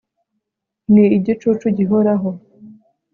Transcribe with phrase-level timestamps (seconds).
[0.93, 2.29] ni igicucu gihoraho